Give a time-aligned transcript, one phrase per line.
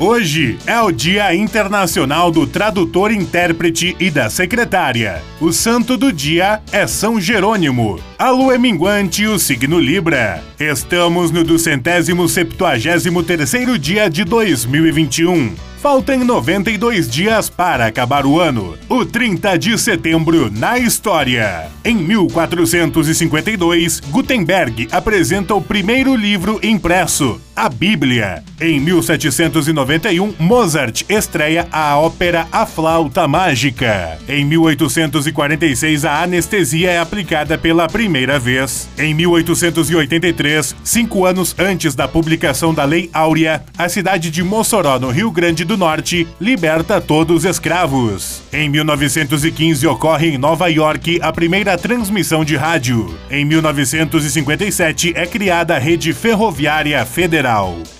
[0.00, 5.22] Hoje é o Dia Internacional do Tradutor, Intérprete e da Secretária.
[5.38, 8.00] O santo do dia é São Jerônimo.
[8.18, 10.42] A lua é minguante e o signo Libra.
[10.58, 15.54] Estamos no 273º dia de 2021.
[15.80, 18.76] Faltam 92 dias para acabar o ano.
[18.86, 21.68] O 30 de setembro na história.
[21.82, 28.42] Em 1452, Gutenberg apresenta o primeiro livro impresso, a Bíblia.
[28.58, 34.18] Em 1791, Mozart estreia a ópera A Flauta Mágica.
[34.26, 38.88] Em 1846, a anestesia é aplicada pela primeira vez.
[38.98, 45.10] Em 1883, cinco anos antes da publicação da Lei Áurea, a cidade de Mossoró, no
[45.10, 48.40] Rio Grande do Norte, liberta todos os escravos.
[48.50, 53.14] Em 1915, ocorre em Nova York a primeira transmissão de rádio.
[53.30, 57.49] Em 1957, é criada a Rede Ferroviária Federal.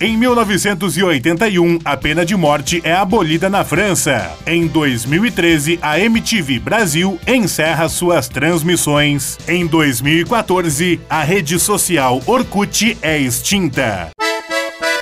[0.01, 4.31] Em 1981, a pena de morte é abolida na França.
[4.47, 9.39] Em 2013, a MTV Brasil encerra suas transmissões.
[9.49, 14.11] Em 2014, a rede social Orkut é extinta.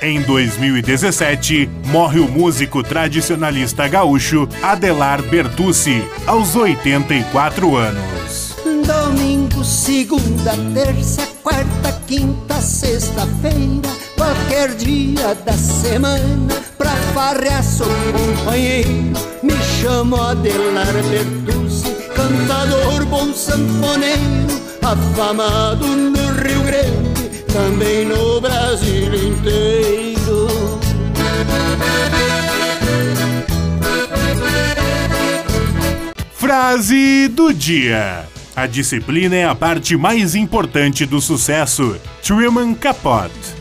[0.01, 8.55] Em 2017, morre o músico tradicionalista gaúcho Adelar Bertucci, aos 84 anos.
[8.87, 19.13] Domingo, segunda, terça, quarta, quinta, sexta-feira, qualquer dia da semana, pra farrear sou companheiro.
[19.41, 30.47] Me chamo Adelar Bertucci, cantador bom sanfoneiro, afamado no Rio Grande, também no Brasil inteiro.
[36.33, 38.27] Frase do dia.
[38.53, 41.95] A disciplina é a parte mais importante do sucesso.
[42.21, 43.58] Truman Capote.